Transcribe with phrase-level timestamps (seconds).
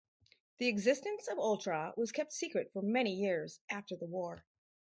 [0.57, 4.43] The existence of Ultra was kept secret for many years after the war.